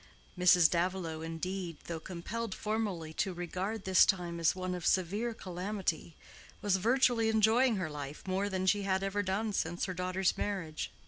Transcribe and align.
Mrs. 0.35 0.67
Davilow, 0.67 1.21
indeed, 1.21 1.77
though 1.85 1.99
compelled 1.99 2.55
formally 2.55 3.13
to 3.13 3.35
regard 3.35 3.83
this 3.85 4.03
time 4.03 4.39
as 4.39 4.55
one 4.55 4.73
of 4.73 4.83
severe 4.83 5.35
calamity, 5.35 6.15
was 6.59 6.77
virtually 6.77 7.29
enjoying 7.29 7.75
her 7.75 7.87
life 7.87 8.25
more 8.27 8.49
than 8.49 8.65
she 8.65 8.81
had 8.81 9.03
ever 9.03 9.21
done 9.21 9.53
since 9.53 9.85
her 9.85 9.93
daughter's 9.93 10.35
marriage. 10.39 10.91